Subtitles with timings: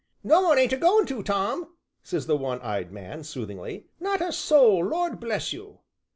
[0.23, 4.31] "No one ain't a goin' to, Tom," said the one eyed man soothingly, "not a
[4.31, 5.81] soul, Lord bless you!"